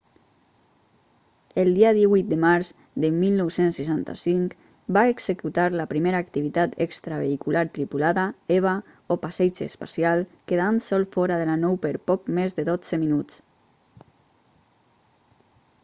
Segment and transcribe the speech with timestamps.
[1.61, 2.69] el dia 18 de març
[3.03, 4.55] de 1965
[4.97, 8.25] va executar la primera activitat extravehicular tripulada
[8.57, 8.73] eva
[9.17, 13.39] o passeig espacial quedant sol fora de la nou per poc més de dotze minuts